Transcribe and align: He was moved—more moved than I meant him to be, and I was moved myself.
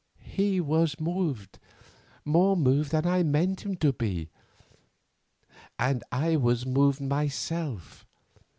He 0.33 0.59
was 0.59 0.99
moved—more 0.99 2.57
moved 2.57 2.89
than 2.89 3.05
I 3.05 3.21
meant 3.21 3.61
him 3.63 3.75
to 3.75 3.93
be, 3.93 4.31
and 5.77 6.03
I 6.11 6.37
was 6.37 6.65
moved 6.65 7.01
myself. 7.01 8.07